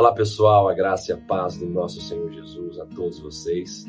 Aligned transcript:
Olá 0.00 0.14
pessoal, 0.14 0.66
a 0.66 0.72
graça 0.72 1.12
e 1.12 1.14
a 1.14 1.18
paz 1.18 1.58
do 1.58 1.66
nosso 1.66 2.00
Senhor 2.00 2.32
Jesus 2.32 2.78
a 2.78 2.86
todos 2.86 3.20
vocês. 3.20 3.84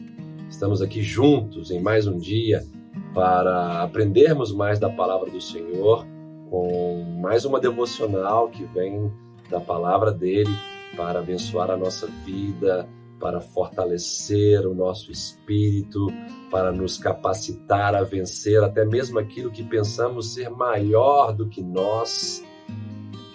Estamos 0.50 0.82
aqui 0.82 1.02
juntos 1.02 1.72
em 1.72 1.80
mais 1.80 2.06
um 2.06 2.18
dia 2.18 2.66
para 3.14 3.82
aprendermos 3.82 4.52
mais 4.52 4.78
da 4.78 4.90
palavra 4.90 5.32
do 5.32 5.40
Senhor 5.40 6.06
com 6.50 7.02
mais 7.22 7.46
uma 7.46 7.62
devocional 7.62 8.50
que 8.50 8.66
vem 8.66 9.10
da 9.50 9.62
palavra 9.62 10.12
dele 10.12 10.54
para 10.98 11.20
abençoar 11.20 11.72
a 11.72 11.78
nossa 11.78 12.08
vida, 12.26 12.90
para 13.18 13.40
fortalecer 13.40 14.68
o 14.68 14.76
nosso 14.76 15.14
espírito, 15.14 16.08
para 16.52 16.74
nos 16.74 16.98
capacitar 16.98 17.96
a 17.96 18.04
vencer 18.04 18.62
até 18.62 18.84
mesmo 18.84 19.18
aquilo 19.18 19.50
que 19.50 19.64
pensamos 19.64 20.34
ser 20.34 20.50
maior 20.50 21.32
do 21.32 21.48
que 21.48 21.64
nós 21.64 22.44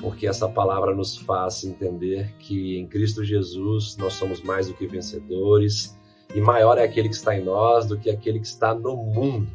porque 0.06 0.24
essa 0.24 0.48
palavra 0.48 0.95
nos 0.95 1.16
faz 1.16 1.65
entender 1.65 2.33
que 2.38 2.78
em 2.78 2.87
Cristo 2.87 3.24
Jesus 3.24 3.97
nós 3.97 4.12
somos 4.12 4.41
mais 4.41 4.69
do 4.69 4.74
que 4.74 4.87
vencedores 4.87 5.98
e 6.33 6.41
maior 6.41 6.78
é 6.78 6.84
aquele 6.84 7.09
que 7.09 7.16
está 7.16 7.37
em 7.37 7.42
nós 7.42 7.87
do 7.87 7.98
que 7.98 8.09
aquele 8.09 8.38
que 8.38 8.47
está 8.47 8.73
no 8.73 8.97
mundo. 8.97 9.48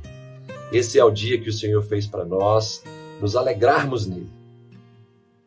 Esse 0.69 0.99
é 0.99 1.05
o 1.05 1.09
dia 1.09 1.39
que 1.39 1.47
o 1.47 1.53
Senhor 1.53 1.81
fez 1.83 2.05
para 2.05 2.25
nós, 2.25 2.83
nos 3.21 3.37
alegrarmos 3.37 4.05
nele. 4.05 4.29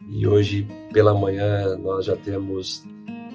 E 0.09 0.27
hoje 0.27 0.67
pela 0.91 1.13
manhã 1.13 1.77
nós 1.77 2.07
já 2.07 2.17
temos 2.17 2.83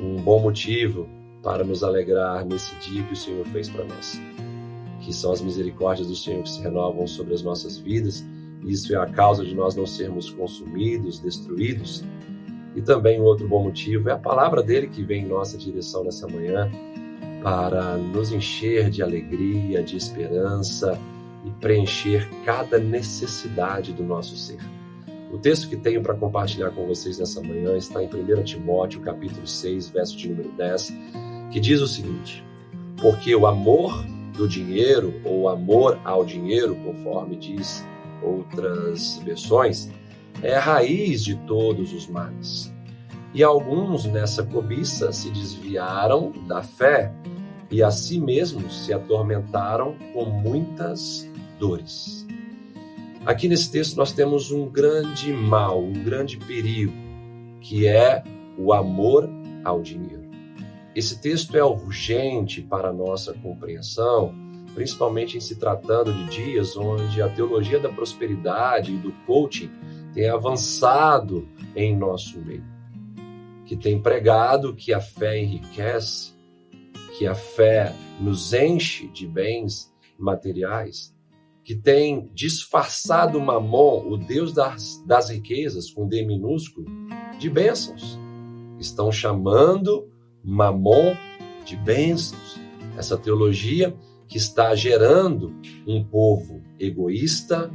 um 0.02 0.16
bom 0.24 0.40
motivo 0.40 1.08
para 1.44 1.64
nos 1.64 1.84
alegrar 1.84 2.44
nesse 2.48 2.74
dia 2.78 3.04
que 3.04 3.14
o 3.14 3.16
Senhor 3.16 3.46
fez 3.46 3.70
para 3.70 3.86
nós, 3.86 4.20
que 5.02 5.14
são 5.14 5.32
as 5.32 5.40
misericórdias 5.40 6.08
do 6.08 6.16
Senhor 6.16 6.42
que 6.42 6.50
se 6.50 6.64
renovam 6.64 7.06
sobre 7.06 7.36
as 7.36 7.44
nossas 7.44 7.78
vidas 7.78 8.26
isso 8.66 8.94
é 8.94 8.98
a 8.98 9.06
causa 9.06 9.46
de 9.46 9.56
nós 9.56 9.76
não 9.76 9.86
sermos 9.86 10.30
consumidos, 10.30 11.20
destruídos. 11.20 12.04
E 12.76 12.82
também 12.82 13.20
um 13.20 13.24
outro 13.24 13.48
bom 13.48 13.64
motivo 13.64 14.10
é 14.10 14.14
a 14.14 14.18
palavra 14.18 14.62
dele 14.62 14.88
que 14.88 15.04
vem 15.04 15.24
em 15.24 15.28
nossa 15.28 15.58
direção 15.58 16.04
nessa 16.04 16.28
manhã 16.28 16.70
para 17.42 17.98
nos 17.98 18.32
encher 18.32 18.90
de 18.90 19.02
alegria, 19.02 19.82
de 19.82 19.96
esperança 19.96 21.00
e 21.46 21.52
preencher 21.52 22.30
cada 22.46 22.78
necessidade 22.78 23.94
do 23.94 24.04
nosso 24.04 24.36
ser. 24.36 24.60
O 25.32 25.38
texto 25.38 25.70
que 25.70 25.78
tenho 25.78 26.02
para 26.02 26.16
compartilhar 26.16 26.72
com 26.72 26.86
vocês 26.86 27.20
nessa 27.20 27.42
manhã 27.42 27.78
está 27.78 28.04
em 28.04 28.08
1 28.08 28.44
Timóteo, 28.44 29.00
capítulo 29.02 29.46
6, 29.46 29.90
verso 29.90 30.18
de 30.18 30.28
número 30.28 30.52
10, 30.52 30.94
que 31.52 31.60
diz 31.60 31.82
o 31.82 31.88
seguinte: 31.88 32.44
Porque 33.00 33.34
o 33.36 33.46
amor 33.46 34.04
do 34.36 34.48
dinheiro, 34.48 35.14
ou 35.24 35.48
amor 35.48 36.00
ao 36.04 36.26
dinheiro, 36.26 36.76
conforme 36.76 37.36
diz 37.36 37.86
outras 38.22 39.18
versões, 39.24 39.90
é 40.42 40.56
a 40.56 40.62
raiz 40.62 41.24
de 41.24 41.36
todos 41.46 41.94
os 41.94 42.08
males. 42.08 42.74
E 43.34 43.44
alguns 43.44 44.06
nessa 44.06 44.44
cobiça 44.44 45.12
se 45.12 45.30
desviaram 45.30 46.32
da 46.48 46.64
fé 46.64 47.14
e 47.70 47.84
a 47.84 47.92
si 47.92 48.20
mesmos 48.20 48.86
se 48.86 48.94
atormentaram 48.94 49.96
com 50.14 50.26
muitas 50.26 51.30
dores. 51.60 52.26
Aqui 53.26 53.48
nesse 53.48 53.72
texto 53.72 53.96
nós 53.96 54.12
temos 54.12 54.52
um 54.52 54.68
grande 54.68 55.32
mal, 55.32 55.84
um 55.84 55.94
grande 55.94 56.38
perigo, 56.38 56.94
que 57.62 57.86
é 57.86 58.24
o 58.58 58.74
amor 58.74 59.30
ao 59.64 59.82
dinheiro. 59.82 60.28
Esse 60.96 61.22
texto 61.22 61.56
é 61.56 61.64
urgente 61.64 62.62
para 62.62 62.90
a 62.90 62.94
nossa 62.94 63.34
compreensão 63.34 64.34
principalmente 64.80 65.36
em 65.36 65.42
se 65.42 65.58
tratando 65.58 66.14
de 66.14 66.30
dias 66.30 66.78
onde 66.78 67.22
a 67.22 67.28
teologia 67.28 67.82
da 67.82 67.90
prosperidade 67.90 68.94
e 68.94 68.98
do 68.98 69.12
coaching 69.28 69.70
tem 70.14 70.30
avançado 70.30 71.46
em 71.76 71.94
nosso 71.94 72.40
meio, 72.40 72.64
que 73.66 73.76
tem 73.76 74.02
pregado 74.02 74.74
que 74.74 74.94
a 74.94 75.02
fé 75.02 75.38
enriquece, 75.38 76.34
que 77.18 77.28
a 77.28 77.36
fé 77.36 77.94
nos 78.22 78.54
enche 78.54 79.10
de 79.10 79.28
bens 79.28 79.94
materiais, 80.18 81.14
que 81.62 81.76
tem 81.76 82.32
disfarçado 82.34 83.38
Mamon, 83.38 84.08
o 84.08 84.16
Deus 84.16 84.54
das, 84.54 85.04
das 85.06 85.30
riquezas, 85.30 85.92
com 85.92 86.08
D 86.08 86.26
minúsculo, 86.26 86.88
de 87.38 87.50
bênçãos. 87.50 88.18
Estão 88.80 89.12
chamando 89.12 90.10
Mamon 90.42 91.18
de 91.66 91.76
bênçãos. 91.76 92.58
Essa 92.98 93.18
teologia 93.18 93.94
que 94.30 94.38
está 94.38 94.76
gerando 94.76 95.56
um 95.88 96.04
povo 96.04 96.62
egoísta, 96.80 97.70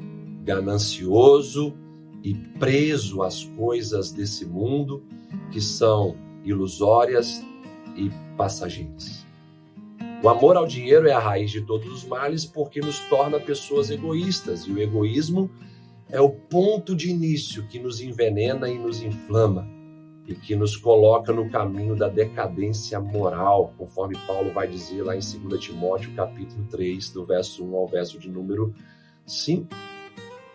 ganancioso 0.45 1.75
e 2.23 2.33
preso 2.33 3.23
às 3.23 3.43
coisas 3.43 4.13
desse 4.13 4.47
mundo 4.47 5.03
que 5.51 5.61
são 5.61 6.17
ilusórias 6.45 7.45
e 7.97 8.09
passageiras. 8.37 9.27
O 10.23 10.29
amor 10.29 10.57
ao 10.57 10.67
dinheiro 10.67 11.09
é 11.09 11.13
a 11.13 11.19
raiz 11.19 11.51
de 11.51 11.61
todos 11.61 11.93
os 11.93 12.05
males 12.05 12.47
porque 12.47 12.81
nos 12.81 13.01
torna 13.11 13.41
pessoas 13.41 13.91
egoístas 13.91 14.63
e 14.63 14.71
o 14.71 14.81
egoísmo 14.81 15.51
é 16.09 16.21
o 16.21 16.31
ponto 16.31 16.95
de 16.95 17.11
início 17.11 17.67
que 17.67 17.81
nos 17.81 18.01
envenena 18.01 18.71
e 18.71 18.79
nos 18.79 19.03
inflama 19.03 19.74
e 20.27 20.35
que 20.35 20.57
nos 20.57 20.77
coloca 20.77 21.33
no 21.33 21.51
caminho 21.51 21.95
da 21.95 22.09
decadência 22.09 22.99
moral, 22.99 23.75
conforme 23.77 24.17
Paulo 24.27 24.53
vai 24.53 24.67
dizer 24.67 25.03
lá 25.03 25.15
em 25.15 25.21
2 25.21 25.63
Timóteo, 25.63 26.13
capítulo 26.15 26.65
3, 26.71 27.11
do 27.11 27.25
verso 27.25 27.65
1 27.65 27.77
ao 27.77 27.87
verso 27.87 28.19
de 28.19 28.29
número 28.29 28.75
5. 29.27 29.69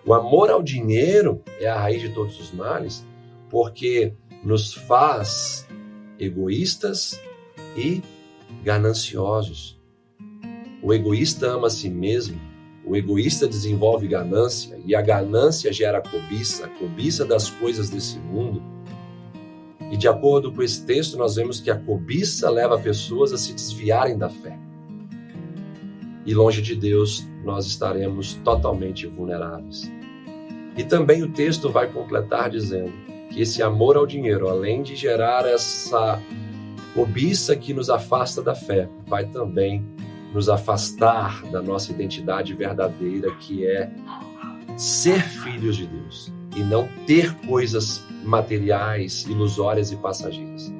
O 0.05 0.13
amor 0.13 0.49
ao 0.49 0.63
dinheiro 0.63 1.43
é 1.59 1.67
a 1.67 1.79
raiz 1.79 2.01
de 2.01 2.09
todos 2.09 2.39
os 2.39 2.51
males, 2.51 3.05
porque 3.49 4.13
nos 4.43 4.73
faz 4.73 5.67
egoístas 6.17 7.19
e 7.77 8.01
gananciosos. 8.63 9.79
O 10.81 10.93
egoísta 10.93 11.47
ama 11.51 11.67
a 11.67 11.69
si 11.69 11.89
mesmo, 11.89 12.39
o 12.85 12.95
egoísta 12.95 13.47
desenvolve 13.47 14.07
ganância 14.07 14.79
e 14.83 14.95
a 14.95 15.01
ganância 15.01 15.71
gera 15.71 16.01
cobiça, 16.01 16.65
a 16.65 16.69
cobiça 16.69 17.23
das 17.23 17.49
coisas 17.49 17.89
desse 17.89 18.17
mundo 18.17 18.78
e 19.91 19.97
de 19.97 20.07
acordo 20.07 20.51
com 20.51 20.61
esse 20.61 20.85
texto, 20.85 21.17
nós 21.17 21.35
vemos 21.35 21.59
que 21.59 21.71
a 21.71 21.75
cobiça 21.75 22.49
leva 22.49 22.77
pessoas 22.77 23.33
a 23.33 23.37
se 23.37 23.53
desviarem 23.53 24.17
da 24.17 24.29
fé. 24.29 24.57
E 26.25 26.33
longe 26.33 26.61
de 26.61 26.75
Deus, 26.75 27.27
nós 27.43 27.65
estaremos 27.65 28.35
totalmente 28.43 29.07
vulneráveis. 29.07 29.91
E 30.77 30.83
também 30.83 31.23
o 31.23 31.31
texto 31.31 31.71
vai 31.71 31.87
completar 31.87 32.51
dizendo 32.51 32.93
que 33.31 33.41
esse 33.41 33.63
amor 33.63 33.97
ao 33.97 34.05
dinheiro, 34.05 34.47
além 34.47 34.83
de 34.83 34.95
gerar 34.95 35.45
essa 35.45 36.21
cobiça 36.93 37.55
que 37.55 37.73
nos 37.73 37.89
afasta 37.89 38.43
da 38.43 38.53
fé, 38.53 38.87
vai 39.07 39.25
também 39.25 39.83
nos 40.33 40.49
afastar 40.49 41.43
da 41.51 41.61
nossa 41.61 41.91
identidade 41.91 42.53
verdadeira, 42.53 43.31
que 43.37 43.65
é 43.65 43.91
ser 44.77 45.21
filhos 45.21 45.75
de 45.75 45.87
Deus 45.87 46.38
e 46.55 46.61
não 46.61 46.87
ter 47.05 47.33
coisas 47.47 48.03
materiais, 48.23 49.25
ilusórias 49.25 49.91
e 49.91 49.95
passageiras. 49.95 50.71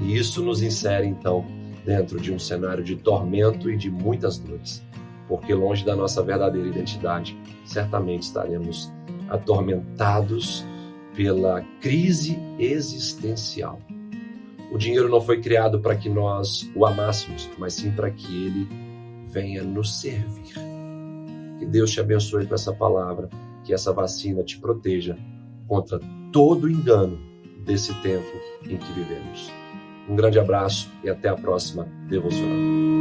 E 0.00 0.16
isso 0.16 0.42
nos 0.42 0.62
insere, 0.62 1.06
então, 1.06 1.44
dentro 1.84 2.20
de 2.20 2.32
um 2.32 2.38
cenário 2.38 2.84
de 2.84 2.96
tormento 2.96 3.70
e 3.70 3.76
de 3.76 3.90
muitas 3.90 4.38
dores, 4.38 4.82
porque 5.26 5.52
longe 5.52 5.84
da 5.84 5.96
nossa 5.96 6.22
verdadeira 6.22 6.68
identidade, 6.68 7.36
certamente 7.64 8.22
estaremos 8.22 8.92
atormentados 9.28 10.64
pela 11.14 11.62
crise 11.80 12.38
existencial. 12.58 13.80
O 14.70 14.78
dinheiro 14.78 15.08
não 15.08 15.20
foi 15.20 15.40
criado 15.40 15.80
para 15.80 15.96
que 15.96 16.08
nós 16.08 16.70
o 16.74 16.84
amássemos, 16.84 17.48
mas 17.58 17.74
sim 17.74 17.90
para 17.90 18.10
que 18.10 18.46
ele 18.46 18.68
venha 19.30 19.62
nos 19.62 20.00
servir. 20.00 20.54
Que 21.58 21.66
Deus 21.66 21.90
te 21.90 22.00
abençoe 22.00 22.46
com 22.46 22.54
essa 22.54 22.72
palavra, 22.72 23.28
que 23.64 23.74
essa 23.74 23.92
vacina 23.92 24.42
te 24.42 24.58
proteja 24.58 25.16
contra 25.66 26.00
todo 26.32 26.64
o 26.64 26.70
engano 26.70 27.18
desse 27.64 27.92
tempo 28.02 28.26
em 28.64 28.76
que 28.76 28.92
vivemos. 28.92 29.50
Um 30.08 30.16
grande 30.16 30.38
abraço 30.38 30.90
e 31.04 31.10
até 31.10 31.28
a 31.28 31.34
próxima 31.34 31.86
devocional. 32.08 32.97